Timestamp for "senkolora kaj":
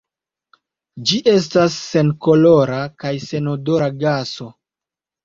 1.89-3.13